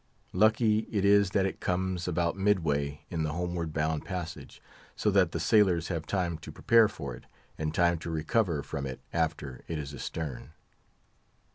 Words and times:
Lucky 0.33 0.87
it 0.89 1.05
is 1.05 1.29
that 1.29 1.45
it 1.45 1.59
comes 1.59 2.07
about 2.07 2.35
midway 2.35 3.05
in 3.11 3.21
the 3.21 3.33
homeward 3.33 3.71
bound 3.71 4.03
passage, 4.03 4.59
so 4.95 5.11
that 5.11 5.31
the 5.31 5.39
sailors 5.39 5.89
have 5.89 6.07
time 6.07 6.39
to 6.39 6.51
prepare 6.51 6.87
for 6.87 7.13
it, 7.15 7.25
and 7.55 7.71
time 7.71 7.99
to 7.99 8.09
recover 8.09 8.63
from 8.63 8.87
it 8.87 8.99
after 9.13 9.63
it 9.67 9.77
is 9.77 9.93
astern. 9.93 10.53